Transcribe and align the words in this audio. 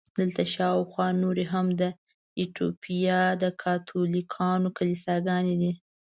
دلته 0.17 0.43
شاوخوا 0.53 1.07
نورې 1.23 1.45
هم 1.53 1.67
د 1.81 1.83
ایټوپیا 2.39 3.21
د 3.41 3.43
کاتولیکانو 3.61 4.67
کلیساګانې 4.77 5.55
دي. 5.61 5.71